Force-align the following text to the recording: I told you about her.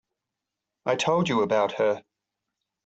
I 0.87 0.95
told 0.95 1.29
you 1.29 1.43
about 1.43 1.73
her. 1.73 2.03